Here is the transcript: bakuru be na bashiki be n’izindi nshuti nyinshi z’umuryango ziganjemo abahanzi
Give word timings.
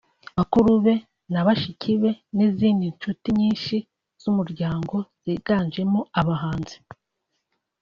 bakuru 0.37 0.71
be 0.83 0.93
na 1.33 1.41
bashiki 1.45 1.91
be 2.01 2.11
n’izindi 2.35 2.85
nshuti 2.95 3.27
nyinshi 3.39 3.75
z’umuryango 4.21 4.95
ziganjemo 5.23 5.99
abahanzi 6.19 6.77